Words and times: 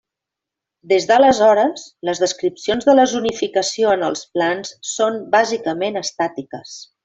Des 0.93 1.03
d'aleshores, 1.11 1.83
les 2.09 2.21
descripcions 2.23 2.89
de 2.89 2.95
la 3.01 3.07
zonificació 3.13 3.93
en 3.99 4.07
els 4.11 4.27
plans 4.39 4.73
són 4.95 5.21
bàsicament 5.39 6.05
estàtiques. 6.07 6.79